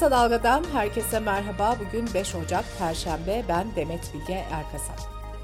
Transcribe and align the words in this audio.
Kısa 0.00 0.10
Dalga'dan 0.10 0.64
herkese 0.72 1.20
merhaba. 1.20 1.76
Bugün 1.86 2.08
5 2.14 2.34
Ocak 2.34 2.64
Perşembe. 2.78 3.44
Ben 3.48 3.66
Demet 3.76 4.14
Bilge 4.14 4.44
Erkasap. 4.52 4.98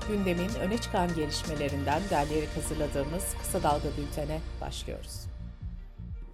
Gündemin 0.09 0.49
öne 0.63 0.79
çıkan 0.79 1.15
gelişmelerinden 1.15 2.03
derleyerek 2.11 2.49
hazırladığımız 2.57 3.25
Kısa 3.39 3.63
Dalga 3.63 3.89
bültene 3.99 4.41
başlıyoruz. 4.61 5.27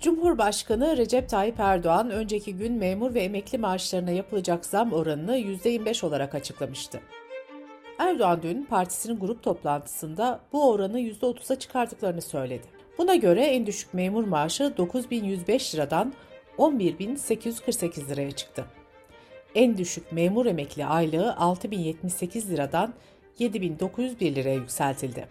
Cumhurbaşkanı 0.01 0.97
Recep 0.97 1.29
Tayyip 1.29 1.61
Erdoğan 1.61 2.11
önceki 2.11 2.57
gün 2.57 2.73
memur 2.73 3.15
ve 3.15 3.21
emekli 3.21 3.59
maaşlarına 3.59 4.11
yapılacak 4.11 4.67
zam 4.67 4.93
oranını 4.93 5.39
%25 5.39 6.07
olarak 6.07 6.35
açıklamıştı. 6.35 7.01
Erdoğan 7.99 8.43
dün 8.43 8.65
partisinin 8.65 9.21
grup 9.21 9.43
toplantısında 9.43 10.41
bu 10.53 10.71
oranı 10.71 11.01
%30'a 11.01 11.59
çıkardıklarını 11.59 12.23
söyledi. 12.23 12.67
Buna 12.99 13.15
göre 13.15 13.45
en 13.45 13.67
düşük 13.67 13.95
memur 13.95 14.25
maaşı 14.25 14.75
9105 14.77 15.75
liradan 15.75 16.13
11.848 16.59 18.09
liraya 18.09 18.33
çıktı. 18.33 18.65
En 19.55 19.79
düşük 19.79 20.13
memur 20.13 20.47
emekli 20.47 20.87
aylığı 20.87 21.37
6.078 21.39 22.49
liradan 22.49 22.95
7.901 23.41 24.35
liraya 24.35 24.55
yükseltildi. 24.55 25.29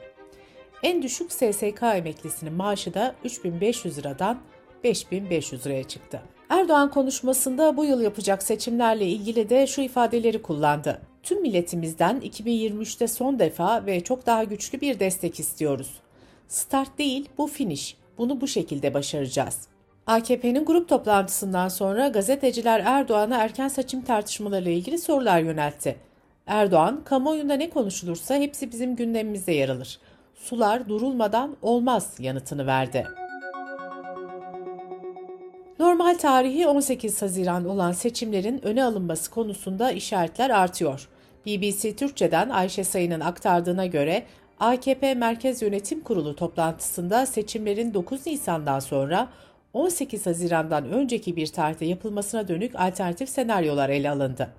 En 0.84 1.02
düşük 1.02 1.32
SSK 1.32 1.84
emeklisinin 1.84 2.54
maaşı 2.54 2.94
da 2.94 3.16
3.500 3.26 3.98
liradan 3.98 4.42
5.500 4.84 5.66
liraya 5.66 5.84
çıktı. 5.84 6.22
Erdoğan 6.50 6.92
konuşmasında 6.92 7.78
bu 7.78 7.86
yıl 7.86 8.02
yapacak 8.02 8.44
seçimlerle 8.44 9.08
ilgili 9.08 9.50
de 9.50 9.68
şu 9.68 9.82
ifadeleri 9.82 10.42
kullandı. 10.42 11.02
Tüm 11.24 11.42
milletimizden 11.42 12.20
2023'te 12.20 13.08
son 13.08 13.40
defa 13.40 13.86
ve 13.86 14.04
çok 14.04 14.26
daha 14.26 14.44
güçlü 14.44 14.82
bir 14.82 15.00
destek 15.00 15.40
istiyoruz. 15.40 15.94
Start 16.48 16.98
değil, 16.98 17.30
bu 17.38 17.48
finish. 17.48 17.96
Bunu 18.18 18.42
bu 18.42 18.48
şekilde 18.48 18.94
başaracağız. 18.94 19.71
AKP'nin 20.08 20.66
grup 20.66 20.90
toplantısından 20.90 21.68
sonra 21.68 22.08
gazeteciler 22.08 22.80
Erdoğan'a 22.86 23.38
erken 23.38 23.68
seçim 23.68 24.02
tartışmalarıyla 24.02 24.72
ilgili 24.72 24.98
sorular 24.98 25.40
yöneltti. 25.40 25.96
Erdoğan, 26.48 27.02
kamuoyunda 27.06 27.54
ne 27.54 27.70
konuşulursa 27.70 28.36
hepsi 28.36 28.72
bizim 28.72 28.96
gündemimizde 28.96 29.52
yer 29.52 29.70
alır. 29.70 30.00
Sular 30.36 30.90
durulmadan 30.90 31.56
olmaz 31.62 32.16
yanıtını 32.20 32.68
verdi. 32.68 33.08
Normal 35.80 36.18
tarihi 36.18 36.68
18 36.68 37.22
Haziran 37.22 37.66
olan 37.66 37.92
seçimlerin 37.92 38.66
öne 38.66 38.84
alınması 38.84 39.32
konusunda 39.32 39.92
işaretler 39.92 40.50
artıyor. 40.50 41.10
BBC 41.46 41.96
Türkçe'den 41.96 42.50
Ayşe 42.50 42.84
Sayın'ın 42.84 43.20
aktardığına 43.20 43.86
göre 43.86 44.24
AKP 44.60 45.14
Merkez 45.14 45.62
Yönetim 45.62 46.02
Kurulu 46.02 46.36
toplantısında 46.36 47.26
seçimlerin 47.26 47.94
9 47.94 48.28
Nisan'dan 48.28 48.80
sonra 48.80 49.28
18 49.74 50.26
Haziran'dan 50.26 50.90
önceki 50.90 51.36
bir 51.36 51.48
tarihte 51.48 51.86
yapılmasına 51.86 52.48
dönük 52.48 52.76
alternatif 52.76 53.30
senaryolar 53.30 53.90
ele 53.90 54.10
alındı. 54.10 54.50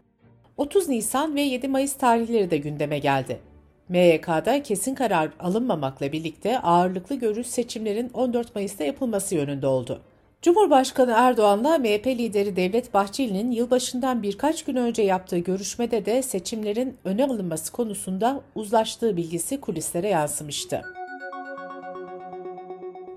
30 0.57 0.89
Nisan 0.89 1.35
ve 1.35 1.41
7 1.41 1.69
Mayıs 1.69 1.95
tarihleri 1.95 2.51
de 2.51 2.57
gündeme 2.57 2.99
geldi. 2.99 3.41
MYK'da 3.89 4.63
kesin 4.63 4.95
karar 4.95 5.31
alınmamakla 5.41 6.13
birlikte 6.13 6.59
ağırlıklı 6.59 7.15
görüş 7.15 7.47
seçimlerin 7.47 8.11
14 8.15 8.55
Mayıs'ta 8.55 8.85
yapılması 8.85 9.35
yönünde 9.35 9.67
oldu. 9.67 10.03
Cumhurbaşkanı 10.43 11.13
Erdoğan'la 11.17 11.79
MHP 11.79 12.07
lideri 12.07 12.57
Devlet 12.57 12.95
Bahçeli'nin 12.95 13.51
yılbaşından 13.51 14.23
birkaç 14.23 14.65
gün 14.65 14.77
önce 14.77 15.03
yaptığı 15.03 15.39
görüşmede 15.39 16.07
de 16.07 16.23
seçimlerin 16.23 16.97
öne 17.05 17.25
alınması 17.25 17.73
konusunda 17.73 18.41
uzlaştığı 18.55 19.17
bilgisi 19.17 19.61
kulislere 19.61 20.09
yansımıştı. 20.09 20.83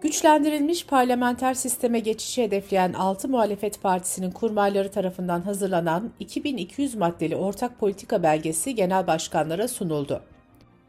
Güçlendirilmiş 0.06 0.86
parlamenter 0.86 1.54
sisteme 1.54 2.00
geçişi 2.00 2.44
hedefleyen 2.44 2.94
6 2.94 3.30
muhalefet 3.30 3.82
partisinin 3.82 4.32
kurmayları 4.32 4.92
tarafından 4.92 5.42
hazırlanan 5.42 6.12
2200 6.20 6.96
maddeli 6.96 7.36
ortak 7.36 7.80
politika 7.80 8.24
belgesi 8.24 8.76
genel 8.76 9.08
başkanlara 9.08 9.68
sunuldu. 9.68 10.22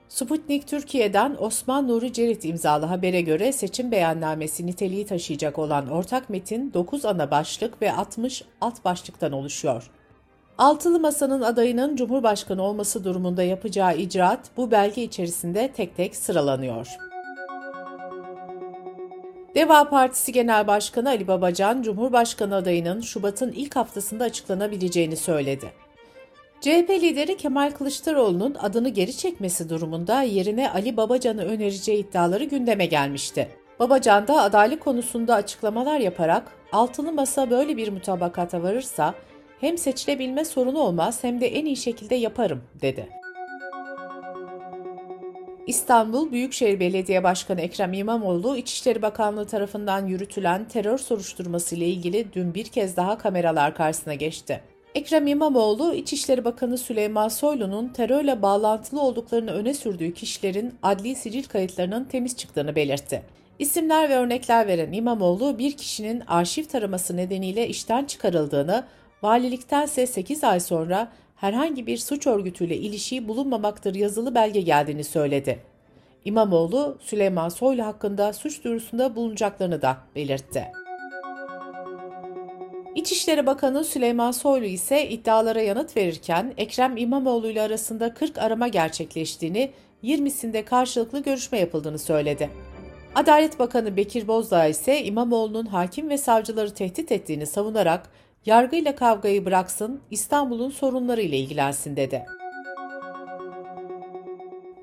Sputnik 0.08 0.66
Türkiye'den 0.66 1.36
Osman 1.38 1.88
Nuri 1.88 2.12
Cerit 2.12 2.44
imzalı 2.44 2.86
habere 2.86 3.20
göre 3.20 3.52
seçim 3.52 3.90
beyannamesi 3.90 4.66
niteliği 4.66 5.06
taşıyacak 5.06 5.58
olan 5.58 5.88
ortak 5.88 6.30
metin 6.30 6.72
9 6.74 7.04
ana 7.04 7.30
başlık 7.30 7.82
ve 7.82 7.92
60 7.92 8.44
alt 8.60 8.84
başlıktan 8.84 9.32
oluşuyor. 9.32 9.90
Altılı 10.58 11.00
Masa'nın 11.00 11.42
adayının 11.42 11.96
Cumhurbaşkanı 11.96 12.62
olması 12.62 13.04
durumunda 13.04 13.42
yapacağı 13.42 13.96
icraat 13.96 14.40
bu 14.56 14.70
belge 14.70 15.02
içerisinde 15.02 15.72
tek 15.72 15.96
tek 15.96 16.16
sıralanıyor. 16.16 17.05
Deva 19.56 19.88
Partisi 19.88 20.32
Genel 20.32 20.66
Başkanı 20.66 21.08
Ali 21.08 21.28
Babacan, 21.28 21.82
Cumhurbaşkanı 21.82 22.54
adayının 22.54 23.00
Şubat'ın 23.00 23.52
ilk 23.52 23.76
haftasında 23.76 24.24
açıklanabileceğini 24.24 25.16
söyledi. 25.16 25.72
CHP 26.60 26.90
lideri 26.90 27.36
Kemal 27.36 27.70
Kılıçdaroğlu'nun 27.70 28.54
adını 28.54 28.88
geri 28.88 29.16
çekmesi 29.16 29.70
durumunda 29.70 30.22
yerine 30.22 30.70
Ali 30.70 30.96
Babacan'ı 30.96 31.44
önereceği 31.44 31.98
iddiaları 31.98 32.44
gündeme 32.44 32.86
gelmişti. 32.86 33.48
Babacan 33.78 34.28
da 34.28 34.42
adaylık 34.42 34.80
konusunda 34.80 35.34
açıklamalar 35.34 36.00
yaparak 36.00 36.52
altılı 36.72 37.12
masa 37.12 37.50
böyle 37.50 37.76
bir 37.76 37.88
mutabakata 37.88 38.62
varırsa 38.62 39.14
hem 39.60 39.78
seçilebilme 39.78 40.44
sorunu 40.44 40.78
olmaz 40.78 41.24
hem 41.24 41.40
de 41.40 41.46
en 41.46 41.64
iyi 41.64 41.76
şekilde 41.76 42.14
yaparım 42.14 42.62
dedi. 42.82 43.08
İstanbul 45.66 46.32
Büyükşehir 46.32 46.80
Belediye 46.80 47.24
Başkanı 47.24 47.60
Ekrem 47.60 47.92
İmamoğlu, 47.92 48.56
İçişleri 48.56 49.02
Bakanlığı 49.02 49.46
tarafından 49.46 50.06
yürütülen 50.06 50.68
terör 50.68 50.98
soruşturması 50.98 51.74
ile 51.76 51.86
ilgili 51.86 52.32
dün 52.32 52.54
bir 52.54 52.64
kez 52.64 52.96
daha 52.96 53.18
kameralar 53.18 53.74
karşısına 53.74 54.14
geçti. 54.14 54.60
Ekrem 54.94 55.26
İmamoğlu, 55.26 55.94
İçişleri 55.94 56.44
Bakanı 56.44 56.78
Süleyman 56.78 57.28
Soylu'nun 57.28 57.88
terörle 57.88 58.42
bağlantılı 58.42 59.00
olduklarını 59.00 59.50
öne 59.50 59.74
sürdüğü 59.74 60.14
kişilerin 60.14 60.74
adli 60.82 61.14
sicil 61.14 61.44
kayıtlarının 61.44 62.04
temiz 62.04 62.36
çıktığını 62.36 62.76
belirtti. 62.76 63.22
İsimler 63.58 64.08
ve 64.08 64.16
örnekler 64.16 64.66
veren 64.66 64.92
İmamoğlu, 64.92 65.58
bir 65.58 65.72
kişinin 65.72 66.22
arşiv 66.26 66.64
taraması 66.64 67.16
nedeniyle 67.16 67.68
işten 67.68 68.04
çıkarıldığını, 68.04 68.84
valiliktense 69.22 70.06
8 70.06 70.44
ay 70.44 70.60
sonra 70.60 71.12
herhangi 71.36 71.86
bir 71.86 71.96
suç 71.96 72.26
örgütüyle 72.26 72.76
ilişiği 72.76 73.28
bulunmamaktır 73.28 73.94
yazılı 73.94 74.34
belge 74.34 74.60
geldiğini 74.60 75.04
söyledi. 75.04 75.58
İmamoğlu, 76.24 76.98
Süleyman 77.00 77.48
Soylu 77.48 77.84
hakkında 77.84 78.32
suç 78.32 78.64
duyurusunda 78.64 79.16
bulunacaklarını 79.16 79.82
da 79.82 79.96
belirtti. 80.14 80.66
İçişleri 82.94 83.46
Bakanı 83.46 83.84
Süleyman 83.84 84.30
Soylu 84.30 84.64
ise 84.64 85.08
iddialara 85.08 85.60
yanıt 85.60 85.96
verirken 85.96 86.54
Ekrem 86.56 86.96
İmamoğlu 86.96 87.48
ile 87.48 87.62
arasında 87.62 88.14
40 88.14 88.38
arama 88.38 88.68
gerçekleştiğini, 88.68 89.70
20'sinde 90.04 90.64
karşılıklı 90.64 91.22
görüşme 91.22 91.58
yapıldığını 91.58 91.98
söyledi. 91.98 92.50
Adalet 93.14 93.58
Bakanı 93.58 93.96
Bekir 93.96 94.28
Bozdağ 94.28 94.66
ise 94.66 95.04
İmamoğlu'nun 95.04 95.66
hakim 95.66 96.08
ve 96.10 96.18
savcıları 96.18 96.74
tehdit 96.74 97.12
ettiğini 97.12 97.46
savunarak 97.46 98.10
yargıyla 98.46 98.96
kavgayı 98.96 99.44
bıraksın, 99.44 100.00
İstanbul'un 100.10 100.70
sorunlarıyla 100.70 101.38
ilgilensin 101.38 101.96
dedi. 101.96 102.24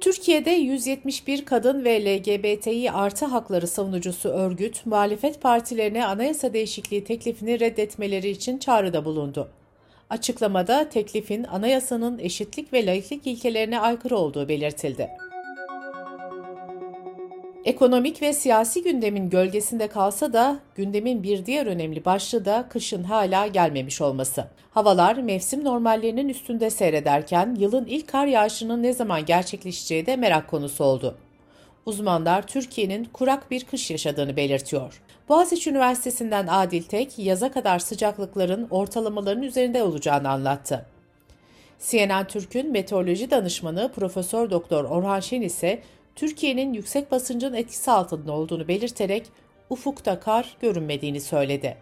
Türkiye'de 0.01 0.51
171 0.51 1.45
kadın 1.45 1.85
ve 1.85 2.05
LGBTİ 2.05 2.91
artı 2.91 3.25
hakları 3.25 3.67
savunucusu 3.67 4.29
örgüt, 4.29 4.85
muhalefet 4.85 5.41
partilerine 5.41 6.05
anayasa 6.05 6.53
değişikliği 6.53 7.03
teklifini 7.03 7.59
reddetmeleri 7.59 8.29
için 8.29 8.57
çağrıda 8.57 9.05
bulundu. 9.05 9.49
Açıklamada 10.09 10.89
teklifin 10.89 11.43
anayasanın 11.43 12.19
eşitlik 12.19 12.73
ve 12.73 12.85
laiklik 12.85 13.27
ilkelerine 13.27 13.79
aykırı 13.79 14.17
olduğu 14.17 14.49
belirtildi. 14.49 15.09
Ekonomik 17.65 18.21
ve 18.21 18.33
siyasi 18.33 18.83
gündemin 18.83 19.29
gölgesinde 19.29 19.87
kalsa 19.87 20.33
da 20.33 20.59
gündemin 20.75 21.23
bir 21.23 21.45
diğer 21.45 21.65
önemli 21.65 22.05
başlığı 22.05 22.45
da 22.45 22.65
kışın 22.69 23.03
hala 23.03 23.47
gelmemiş 23.47 24.01
olması. 24.01 24.47
Havalar 24.71 25.15
mevsim 25.15 25.63
normallerinin 25.63 26.29
üstünde 26.29 26.69
seyrederken 26.69 27.55
yılın 27.59 27.85
ilk 27.85 28.07
kar 28.07 28.27
yağışının 28.27 28.83
ne 28.83 28.93
zaman 28.93 29.25
gerçekleşeceği 29.25 30.05
de 30.05 30.15
merak 30.15 30.47
konusu 30.47 30.83
oldu. 30.83 31.17
Uzmanlar 31.85 32.47
Türkiye'nin 32.47 33.05
kurak 33.05 33.51
bir 33.51 33.63
kış 33.63 33.91
yaşadığını 33.91 34.37
belirtiyor. 34.37 35.01
Boğaziçi 35.29 35.69
Üniversitesi'nden 35.69 36.47
Adil 36.47 36.83
Tek, 36.83 37.19
yaza 37.19 37.51
kadar 37.51 37.79
sıcaklıkların 37.79 38.67
ortalamaların 38.71 39.43
üzerinde 39.43 39.83
olacağını 39.83 40.29
anlattı. 40.29 40.85
CNN 41.79 42.27
Türk'ün 42.27 42.71
meteoroloji 42.71 43.31
danışmanı 43.31 43.91
Profesör 43.95 44.49
Doktor 44.49 44.83
Orhan 44.83 45.19
Şen 45.19 45.41
ise 45.41 45.81
Türkiye'nin 46.15 46.73
yüksek 46.73 47.11
basıncın 47.11 47.53
etkisi 47.53 47.91
altında 47.91 48.31
olduğunu 48.31 48.67
belirterek 48.67 49.25
ufukta 49.69 50.19
kar 50.19 50.57
görünmediğini 50.61 51.21
söyledi. 51.21 51.77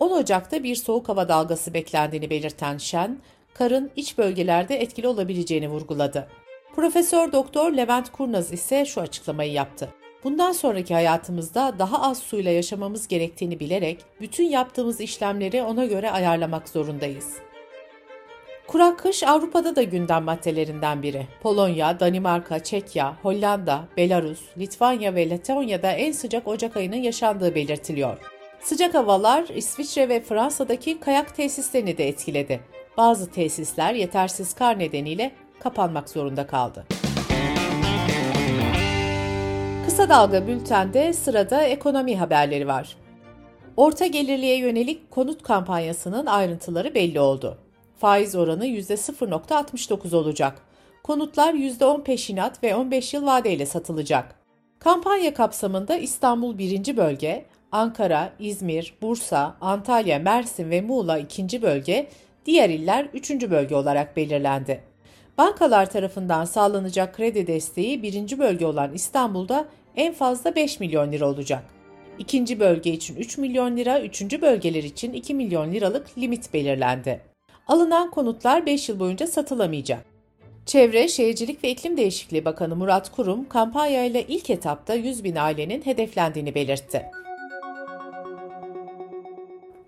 10 0.00 0.10
Ocak'ta 0.10 0.62
bir 0.62 0.74
soğuk 0.74 1.08
hava 1.08 1.28
dalgası 1.28 1.74
beklendiğini 1.74 2.30
belirten 2.30 2.78
Şen, 2.78 3.18
karın 3.54 3.90
iç 3.96 4.18
bölgelerde 4.18 4.76
etkili 4.76 5.08
olabileceğini 5.08 5.68
vurguladı. 5.68 6.28
Profesör 6.74 7.32
Doktor 7.32 7.72
Levent 7.72 8.12
Kurnaz 8.12 8.52
ise 8.52 8.84
şu 8.84 9.00
açıklamayı 9.00 9.52
yaptı. 9.52 9.88
Bundan 10.24 10.52
sonraki 10.52 10.94
hayatımızda 10.94 11.74
daha 11.78 12.02
az 12.02 12.18
suyla 12.18 12.50
yaşamamız 12.50 13.08
gerektiğini 13.08 13.60
bilerek 13.60 14.00
bütün 14.20 14.44
yaptığımız 14.44 15.00
işlemleri 15.00 15.62
ona 15.62 15.84
göre 15.84 16.10
ayarlamak 16.10 16.68
zorundayız. 16.68 17.49
Kurak 18.70 18.98
kış 18.98 19.22
Avrupa'da 19.22 19.76
da 19.76 19.82
gündem 19.82 20.24
maddelerinden 20.24 21.02
biri. 21.02 21.26
Polonya, 21.42 22.00
Danimarka, 22.00 22.58
Çekya, 22.58 23.16
Hollanda, 23.22 23.84
Belarus, 23.96 24.40
Litvanya 24.58 25.14
ve 25.14 25.30
Letonya'da 25.30 25.92
en 25.92 26.12
sıcak 26.12 26.48
Ocak 26.48 26.76
ayının 26.76 26.96
yaşandığı 26.96 27.54
belirtiliyor. 27.54 28.18
Sıcak 28.60 28.94
havalar 28.94 29.44
İsviçre 29.54 30.08
ve 30.08 30.20
Fransa'daki 30.20 31.00
kayak 31.00 31.36
tesislerini 31.36 31.98
de 31.98 32.08
etkiledi. 32.08 32.60
Bazı 32.96 33.30
tesisler 33.30 33.94
yetersiz 33.94 34.54
kar 34.54 34.78
nedeniyle 34.78 35.32
kapanmak 35.60 36.08
zorunda 36.08 36.46
kaldı. 36.46 36.86
Kısa 39.84 40.08
Dalga 40.08 40.46
Bülten'de 40.46 41.12
sırada 41.12 41.62
ekonomi 41.62 42.16
haberleri 42.16 42.66
var. 42.66 42.96
Orta 43.76 44.06
gelirliye 44.06 44.56
yönelik 44.56 45.10
konut 45.10 45.42
kampanyasının 45.42 46.26
ayrıntıları 46.26 46.94
belli 46.94 47.20
oldu. 47.20 47.58
Faiz 48.00 48.34
oranı 48.34 48.66
%0.69 48.66 50.16
olacak. 50.16 50.62
Konutlar 51.02 51.54
%10 51.54 52.02
peşinat 52.02 52.62
ve 52.62 52.74
15 52.74 53.14
yıl 53.14 53.26
vadeyle 53.26 53.66
satılacak. 53.66 54.34
Kampanya 54.78 55.34
kapsamında 55.34 55.96
İstanbul 55.96 56.58
1. 56.58 56.96
bölge, 56.96 57.44
Ankara, 57.72 58.32
İzmir, 58.38 58.94
Bursa, 59.02 59.56
Antalya, 59.60 60.18
Mersin 60.18 60.70
ve 60.70 60.80
Muğla 60.80 61.18
2. 61.18 61.62
bölge, 61.62 62.08
diğer 62.46 62.70
iller 62.70 63.08
3. 63.14 63.30
bölge 63.50 63.74
olarak 63.74 64.16
belirlendi. 64.16 64.80
Bankalar 65.38 65.90
tarafından 65.90 66.44
sağlanacak 66.44 67.14
kredi 67.14 67.46
desteği 67.46 68.02
1. 68.02 68.38
bölge 68.38 68.66
olan 68.66 68.94
İstanbul'da 68.94 69.66
en 69.96 70.14
fazla 70.14 70.54
5 70.56 70.80
milyon 70.80 71.12
lira 71.12 71.28
olacak. 71.28 71.64
İkinci 72.18 72.60
bölge 72.60 72.90
için 72.90 73.16
3 73.16 73.38
milyon 73.38 73.76
lira, 73.76 74.00
üçüncü 74.00 74.42
bölgeler 74.42 74.82
için 74.82 75.12
2 75.12 75.34
milyon 75.34 75.72
liralık 75.72 76.18
limit 76.18 76.54
belirlendi. 76.54 77.29
Alınan 77.70 78.10
konutlar 78.10 78.66
5 78.66 78.88
yıl 78.88 79.00
boyunca 79.00 79.26
satılamayacak. 79.26 80.04
Çevre, 80.66 81.08
Şehircilik 81.08 81.64
ve 81.64 81.70
İklim 81.70 81.96
Değişikliği 81.96 82.44
Bakanı 82.44 82.76
Murat 82.76 83.12
Kurum, 83.12 83.48
kampanyayla 83.48 84.20
ilk 84.20 84.50
etapta 84.50 84.94
100 84.94 85.24
bin 85.24 85.36
ailenin 85.36 85.82
hedeflendiğini 85.82 86.54
belirtti. 86.54 87.06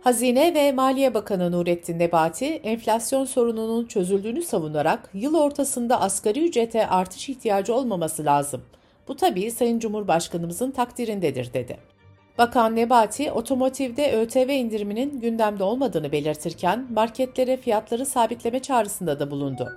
Hazine 0.01 0.55
ve 0.55 0.73
Maliye 0.73 1.15
Bakanı 1.15 1.53
Nurettin 1.53 1.99
Nebati, 1.99 2.47
enflasyon 2.47 3.25
sorununun 3.25 3.87
çözüldüğünü 3.87 4.43
savunarak 4.43 5.11
yıl 5.15 5.35
ortasında 5.35 6.01
asgari 6.01 6.49
ücrete 6.49 6.87
artış 6.87 7.29
ihtiyacı 7.29 7.75
olmaması 7.75 8.25
lazım. 8.25 8.63
Bu 9.09 9.17
tabii 9.17 9.51
Sayın 9.51 9.79
Cumhurbaşkanımızın 9.79 10.71
takdirindedir 10.71 11.55
dedi. 11.55 11.92
Bakan 12.39 12.77
Nebati, 12.77 13.33
otomotivde 13.33 14.13
ÖTV 14.13 14.49
indiriminin 14.49 15.21
gündemde 15.21 15.65
olmadığını 15.65 16.13
belirtirken 16.13 16.87
marketlere 16.95 17.57
fiyatları 17.57 18.07
sabitleme 18.07 18.61
çağrısında 18.61 19.21
da 19.21 19.31
bulundu. 19.31 19.73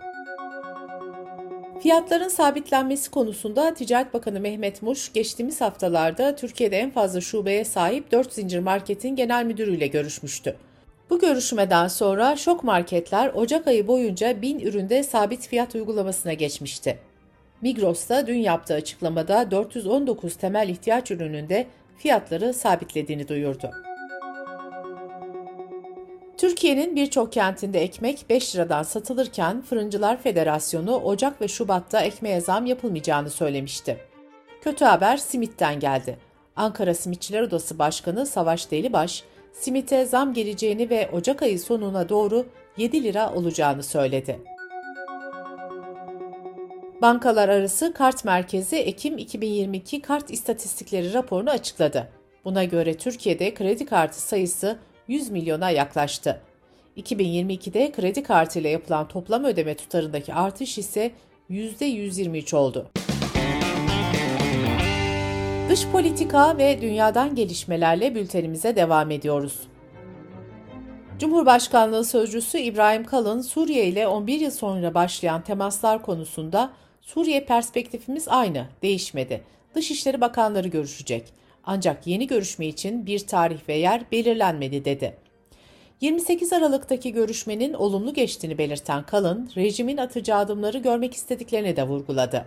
Fiyatların 1.81 2.27
sabitlenmesi 2.27 3.11
konusunda 3.11 3.73
Ticaret 3.73 4.13
Bakanı 4.13 4.39
Mehmet 4.39 4.81
Muş 4.81 5.13
geçtiğimiz 5.13 5.61
haftalarda 5.61 6.35
Türkiye'de 6.35 6.77
en 6.77 6.91
fazla 6.91 7.21
şubeye 7.21 7.65
sahip 7.65 8.11
4 8.11 8.33
zincir 8.33 8.59
marketin 8.59 9.15
genel 9.15 9.45
müdürüyle 9.45 9.87
görüşmüştü. 9.87 10.55
Bu 11.09 11.19
görüşmeden 11.19 11.87
sonra 11.87 12.35
şok 12.35 12.63
marketler 12.63 13.31
Ocak 13.33 13.67
ayı 13.67 13.87
boyunca 13.87 14.41
1000 14.41 14.59
üründe 14.59 15.03
sabit 15.03 15.47
fiyat 15.47 15.75
uygulamasına 15.75 16.33
geçmişti. 16.33 16.99
Migros 17.61 18.09
da 18.09 18.27
dün 18.27 18.37
yaptığı 18.37 18.73
açıklamada 18.73 19.51
419 19.51 20.35
temel 20.35 20.69
ihtiyaç 20.69 21.11
ürününde 21.11 21.67
fiyatları 21.97 22.53
sabitlediğini 22.53 23.27
duyurdu. 23.27 23.71
Türkiye'nin 26.37 26.95
birçok 26.95 27.31
kentinde 27.31 27.81
ekmek 27.81 28.25
5 28.29 28.55
liradan 28.55 28.83
satılırken 28.83 29.61
Fırıncılar 29.61 30.21
Federasyonu 30.21 30.95
Ocak 30.95 31.41
ve 31.41 31.47
Şubat'ta 31.47 32.01
ekmeğe 32.01 32.41
zam 32.41 32.65
yapılmayacağını 32.65 33.29
söylemişti. 33.29 33.97
Kötü 34.61 34.85
haber 34.85 35.17
simitten 35.17 35.79
geldi. 35.79 36.17
Ankara 36.55 36.93
Simitçiler 36.93 37.41
Odası 37.41 37.79
Başkanı 37.79 38.25
Savaş 38.25 38.71
Delibaş, 38.71 39.23
simite 39.53 40.05
zam 40.05 40.33
geleceğini 40.33 40.89
ve 40.89 41.09
Ocak 41.13 41.41
ayı 41.41 41.59
sonuna 41.59 42.09
doğru 42.09 42.45
7 42.77 43.03
lira 43.03 43.33
olacağını 43.33 43.83
söyledi. 43.83 44.54
Bankalar 47.05 47.49
arası 47.49 47.93
kart 47.93 48.25
merkezi 48.25 48.75
Ekim 48.75 49.17
2022 49.17 50.01
kart 50.01 50.31
istatistikleri 50.31 51.13
raporunu 51.13 51.49
açıkladı. 51.49 52.09
Buna 52.45 52.63
göre 52.63 52.97
Türkiye'de 52.97 53.53
kredi 53.53 53.85
kartı 53.85 54.21
sayısı 54.21 54.79
100 55.07 55.29
milyona 55.29 55.69
yaklaştı. 55.69 56.41
2022'de 56.97 57.91
kredi 57.91 58.23
kartıyla 58.23 58.69
yapılan 58.69 59.07
toplam 59.07 59.43
ödeme 59.43 59.75
tutarındaki 59.75 60.33
artış 60.33 60.77
ise 60.77 61.11
%123 61.49 62.55
oldu. 62.55 62.87
Dış 65.69 65.87
politika 65.87 66.57
ve 66.57 66.81
dünyadan 66.81 67.35
gelişmelerle 67.35 68.15
bültenimize 68.15 68.75
devam 68.75 69.11
ediyoruz. 69.11 69.59
Cumhurbaşkanlığı 71.19 72.05
Sözcüsü 72.05 72.57
İbrahim 72.57 73.03
Kalın, 73.03 73.41
Suriye 73.41 73.85
ile 73.85 74.07
11 74.07 74.39
yıl 74.39 74.51
sonra 74.51 74.93
başlayan 74.93 75.41
temaslar 75.41 76.01
konusunda 76.01 76.71
Suriye 77.05 77.45
perspektifimiz 77.45 78.27
aynı, 78.27 78.67
değişmedi. 78.81 79.43
Dışişleri 79.75 80.21
Bakanları 80.21 80.67
görüşecek. 80.67 81.23
Ancak 81.63 82.07
yeni 82.07 82.27
görüşme 82.27 82.67
için 82.67 83.05
bir 83.05 83.19
tarih 83.19 83.59
ve 83.69 83.73
yer 83.73 84.11
belirlenmedi 84.11 84.85
dedi. 84.85 85.17
28 86.01 86.53
Aralık'taki 86.53 87.13
görüşmenin 87.13 87.73
olumlu 87.73 88.13
geçtiğini 88.13 88.57
belirten 88.57 89.03
Kalın, 89.03 89.51
rejimin 89.55 89.97
atacağı 89.97 90.39
adımları 90.39 90.77
görmek 90.77 91.13
istediklerini 91.13 91.75
de 91.75 91.83
vurguladı. 91.83 92.45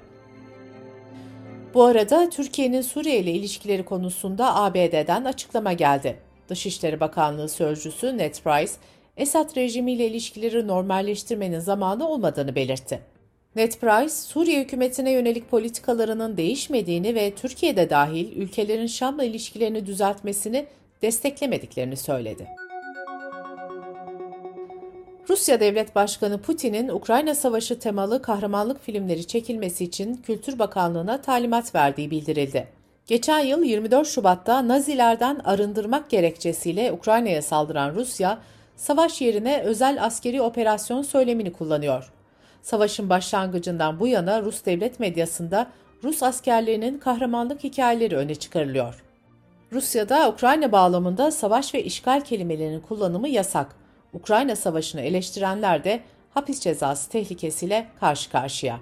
Bu 1.74 1.84
arada 1.84 2.30
Türkiye'nin 2.30 2.82
Suriye 2.82 3.18
ile 3.18 3.32
ilişkileri 3.32 3.84
konusunda 3.84 4.54
ABD'den 4.54 5.24
açıklama 5.24 5.72
geldi. 5.72 6.16
Dışişleri 6.48 7.00
Bakanlığı 7.00 7.48
Sözcüsü 7.48 8.18
Ned 8.18 8.34
Price, 8.34 8.72
Esad 9.16 9.56
rejimiyle 9.56 10.06
ilişkileri 10.06 10.66
normalleştirmenin 10.66 11.60
zamanı 11.60 12.08
olmadığını 12.08 12.54
belirtti. 12.54 13.17
Ned 13.56 13.72
Price, 13.72 14.14
Suriye 14.14 14.60
hükümetine 14.60 15.10
yönelik 15.10 15.50
politikalarının 15.50 16.36
değişmediğini 16.36 17.14
ve 17.14 17.34
Türkiye'de 17.34 17.90
dahil 17.90 18.36
ülkelerin 18.36 18.86
Şam'la 18.86 19.24
ilişkilerini 19.24 19.86
düzeltmesini 19.86 20.66
desteklemediklerini 21.02 21.96
söyledi. 21.96 22.46
Rusya 25.28 25.60
Devlet 25.60 25.94
Başkanı 25.94 26.42
Putin'in 26.42 26.88
Ukrayna 26.88 27.34
Savaşı 27.34 27.78
temalı 27.78 28.22
kahramanlık 28.22 28.82
filmleri 28.82 29.26
çekilmesi 29.26 29.84
için 29.84 30.14
Kültür 30.14 30.58
Bakanlığı'na 30.58 31.20
talimat 31.20 31.74
verdiği 31.74 32.10
bildirildi. 32.10 32.68
Geçen 33.06 33.40
yıl 33.40 33.62
24 33.62 34.08
Şubat'ta 34.08 34.68
Nazilerden 34.68 35.40
arındırmak 35.44 36.10
gerekçesiyle 36.10 36.92
Ukrayna'ya 36.92 37.42
saldıran 37.42 37.94
Rusya, 37.94 38.38
savaş 38.76 39.20
yerine 39.20 39.60
özel 39.60 40.04
askeri 40.04 40.42
operasyon 40.42 41.02
söylemini 41.02 41.52
kullanıyor. 41.52 42.12
Savaşın 42.68 43.10
başlangıcından 43.10 44.00
bu 44.00 44.06
yana 44.06 44.42
Rus 44.42 44.64
devlet 44.64 45.00
medyasında 45.00 45.70
Rus 46.04 46.22
askerlerinin 46.22 46.98
kahramanlık 46.98 47.64
hikayeleri 47.64 48.16
öne 48.16 48.34
çıkarılıyor. 48.34 49.04
Rusya'da 49.72 50.28
Ukrayna 50.28 50.72
bağlamında 50.72 51.30
savaş 51.30 51.74
ve 51.74 51.84
işgal 51.84 52.20
kelimelerinin 52.20 52.80
kullanımı 52.80 53.28
yasak. 53.28 53.76
Ukrayna 54.12 54.56
Savaşı'nı 54.56 55.00
eleştirenler 55.00 55.84
de 55.84 56.00
hapis 56.34 56.60
cezası 56.60 57.10
tehlikesiyle 57.10 57.86
karşı 58.00 58.30
karşıya. 58.30 58.80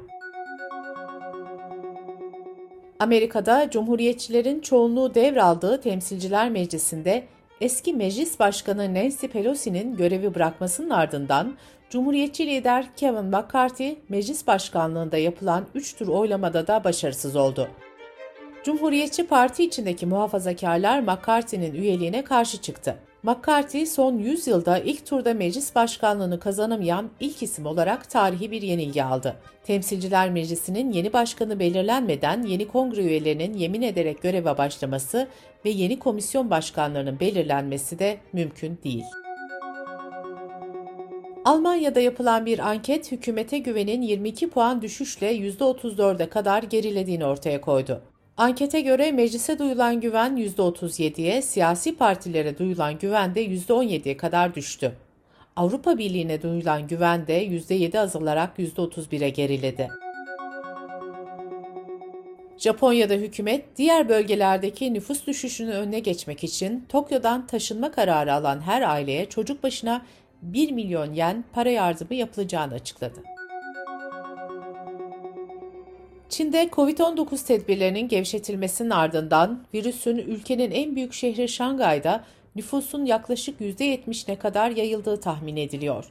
Amerika'da 2.99 3.71
Cumhuriyetçilerin 3.71 4.61
çoğunluğu 4.61 5.15
devraldığı 5.15 5.81
Temsilciler 5.81 6.51
Meclisi'nde 6.51 7.25
eski 7.61 7.95
Meclis 7.95 8.39
Başkanı 8.39 8.95
Nancy 8.95 9.27
Pelosi'nin 9.27 9.97
görevi 9.97 10.35
bırakmasının 10.35 10.91
ardından 10.91 11.57
Cumhuriyetçi 11.91 12.47
lider 12.47 12.87
Kevin 12.97 13.25
McCarthy 13.25 13.95
meclis 14.09 14.47
başkanlığında 14.47 15.19
yapılan 15.19 15.67
3 15.75 15.97
tur 15.97 16.09
oylamada 16.09 16.67
da 16.67 16.85
başarısız 16.85 17.37
oldu. 17.37 17.69
Cumhuriyetçi 18.65 19.27
Parti 19.27 19.65
içindeki 19.65 20.07
muhafazakarlar 20.07 21.01
McCarthy'nin 21.01 21.75
üyeliğine 21.75 22.25
karşı 22.25 22.61
çıktı. 22.61 22.97
McCarthy 23.23 23.87
son 23.87 24.19
100 24.19 24.47
yılda 24.47 24.79
ilk 24.79 25.07
turda 25.07 25.35
meclis 25.35 25.75
başkanlığını 25.75 26.41
kazanamayan 26.41 27.11
ilk 27.21 27.43
isim 27.43 27.67
olarak 27.67 28.11
tarihi 28.11 28.51
bir 28.51 28.63
yenilgi 28.63 29.05
aldı. 29.05 29.37
Temsilciler 29.65 30.31
Meclisi'nin 30.31 30.93
yeni 30.93 31.13
başkanı 31.13 31.59
belirlenmeden 31.59 32.43
yeni 32.43 32.69
kongre 32.69 33.01
üyelerinin 33.01 33.55
yemin 33.55 33.83
ederek 33.83 34.23
göreve 34.23 34.59
başlaması 34.59 35.29
ve 35.65 35.71
yeni 35.71 35.99
komisyon 35.99 36.51
başkanlarının 36.51 37.21
belirlenmesi 37.21 37.99
de 37.99 38.19
mümkün 38.33 38.79
değil. 38.85 39.05
Almanya'da 41.45 42.01
yapılan 42.01 42.47
bir 42.47 42.59
anket 42.59 43.13
hükümete 43.13 43.59
güvenin 43.59 44.03
22 44.03 44.51
puan 44.51 44.83
düşüşle 44.83 45.37
%34'e 45.37 46.29
kadar 46.29 46.63
gerilediğini 46.63 47.25
ortaya 47.25 47.61
koydu. 47.61 48.03
Ankete 48.37 48.81
göre 48.81 49.13
meclise 49.13 49.59
duyulan 49.59 50.01
güven 50.01 50.37
%37'ye, 50.37 51.43
siyasi 51.43 51.97
partilere 51.97 52.59
duyulan 52.59 52.99
güven 52.99 53.35
de 53.35 53.47
%17'ye 53.47 54.17
kadar 54.17 54.55
düştü. 54.55 54.93
Avrupa 55.57 55.99
Birliği'ne 55.99 56.43
duyulan 56.43 56.89
güven 56.89 57.27
de 57.27 57.47
%7 57.47 57.99
azalarak 57.99 58.59
%31'e 58.59 59.29
geriledi. 59.29 59.89
Japonya'da 62.59 63.15
hükümet 63.15 63.65
diğer 63.77 64.09
bölgelerdeki 64.09 64.95
nüfus 64.95 65.27
düşüşünün 65.27 65.71
önüne 65.71 66.01
geçmek 66.01 66.45
için 66.45 66.85
Tokyo'dan 66.89 67.47
taşınma 67.47 67.91
kararı 67.91 68.33
alan 68.33 68.61
her 68.61 68.83
aileye 68.83 69.27
çocuk 69.27 69.63
başına 69.63 70.03
1 70.43 70.73
milyon 70.73 71.15
yen 71.15 71.45
para 71.53 71.71
yardımı 71.71 72.15
yapılacağını 72.15 72.75
açıkladı. 72.75 73.36
Çin'de 76.37 76.65
Covid-19 76.65 77.47
tedbirlerinin 77.47 78.09
gevşetilmesinin 78.09 78.91
ardından 78.91 79.61
virüsün 79.75 80.17
ülkenin 80.17 80.71
en 80.71 80.97
büyük 80.97 81.13
şehri 81.13 81.49
Şangay'da 81.49 82.25
nüfusun 82.57 83.05
yaklaşık 83.05 83.61
%70'ne 83.61 84.39
kadar 84.39 84.71
yayıldığı 84.71 85.21
tahmin 85.21 85.57
ediliyor. 85.57 86.05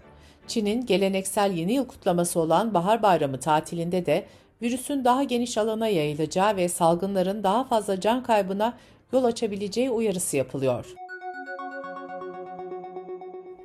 Çin'in 0.47 0.85
geleneksel 0.85 1.51
yeni 1.51 1.73
yıl 1.73 1.87
kutlaması 1.87 2.39
olan 2.39 2.73
Bahar 2.73 3.03
Bayramı 3.03 3.39
tatilinde 3.39 4.05
de 4.05 4.25
virüsün 4.61 5.03
daha 5.03 5.23
geniş 5.23 5.57
alana 5.57 5.87
yayılacağı 5.87 6.55
ve 6.55 6.69
salgınların 6.69 7.43
daha 7.43 7.63
fazla 7.63 7.99
can 7.99 8.23
kaybına 8.23 8.77
yol 9.13 9.23
açabileceği 9.23 9.89
uyarısı 9.89 10.37
yapılıyor. 10.37 10.95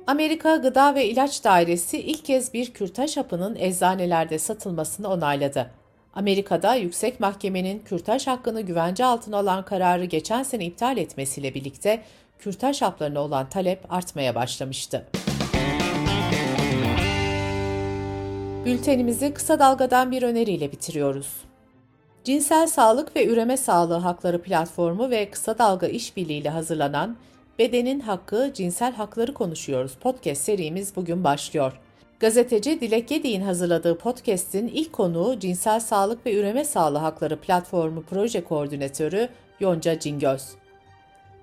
Amerika 0.07 0.55
Gıda 0.55 0.95
ve 0.95 1.05
İlaç 1.05 1.43
Dairesi 1.43 1.99
ilk 1.99 2.25
kez 2.25 2.53
bir 2.53 2.73
kürtaj 2.73 3.17
hapının 3.17 3.55
eczanelerde 3.55 4.39
satılmasını 4.39 5.09
onayladı. 5.09 5.80
Amerika'da 6.13 6.75
yüksek 6.75 7.19
mahkemenin 7.19 7.79
kürtaj 7.79 8.27
hakkını 8.27 8.61
güvence 8.61 9.05
altına 9.05 9.37
alan 9.37 9.65
kararı 9.65 10.05
geçen 10.05 10.43
sene 10.43 10.65
iptal 10.65 10.97
etmesiyle 10.97 11.53
birlikte 11.53 12.03
kürtaj 12.39 12.81
haplarına 12.81 13.19
olan 13.19 13.49
talep 13.49 13.93
artmaya 13.93 14.35
başlamıştı. 14.35 15.07
Bültenimizi 18.65 19.33
kısa 19.33 19.59
dalgadan 19.59 20.11
bir 20.11 20.23
öneriyle 20.23 20.71
bitiriyoruz. 20.71 21.27
Cinsel 22.23 22.67
Sağlık 22.67 23.15
ve 23.15 23.27
Üreme 23.27 23.57
Sağlığı 23.57 23.97
Hakları 23.97 24.41
Platformu 24.41 25.09
ve 25.09 25.29
Kısa 25.31 25.57
Dalga 25.57 25.87
İşbirliği 25.87 26.41
ile 26.41 26.49
hazırlanan 26.49 27.17
Bedenin 27.59 27.99
Hakkı, 27.99 28.51
Cinsel 28.53 28.93
Hakları 28.93 29.33
Konuşuyoruz 29.33 29.93
podcast 29.93 30.41
serimiz 30.41 30.95
bugün 30.95 31.23
başlıyor. 31.23 31.79
Gazeteci 32.21 32.81
Dilek 32.81 33.11
Yediğin 33.11 33.41
hazırladığı 33.41 33.97
podcast'in 33.97 34.67
ilk 34.67 34.93
konuğu 34.93 35.39
Cinsel 35.39 35.79
Sağlık 35.79 36.25
ve 36.25 36.35
Üreme 36.35 36.65
Sağlığı 36.65 36.97
Hakları 36.97 37.39
Platformu 37.39 38.03
Proje 38.03 38.43
Koordinatörü 38.43 39.29
Yonca 39.59 39.99
Cingöz. 39.99 40.49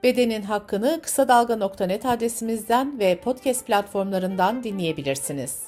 Bedenin 0.03 0.43
Hakkını 0.43 1.01
kısa 1.03 1.29
dalga.net 1.29 2.07
adresimizden 2.07 2.99
ve 2.99 3.21
podcast 3.21 3.67
platformlarından 3.67 4.65
dinleyebilirsiniz. 4.65 5.63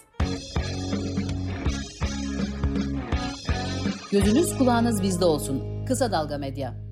Gözünüz 4.12 4.59
kulağınız 4.59 5.02
bizde 5.02 5.25
olsun. 5.25 5.85
Kısa 5.87 6.12
Dalga 6.12 6.38
Medya. 6.38 6.90